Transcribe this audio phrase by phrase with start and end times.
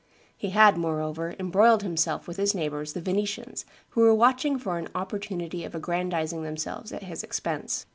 [0.35, 4.87] He had, moreover, embroiled himself with his neighbors the Venetians, who were watching for an
[4.95, 7.85] opportunity of aggrandizing themselves at his expense.